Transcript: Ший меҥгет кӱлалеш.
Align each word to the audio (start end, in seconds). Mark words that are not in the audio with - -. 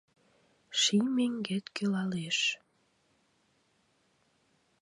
Ший 0.79 1.05
меҥгет 1.15 1.65
кӱлалеш. 1.75 2.39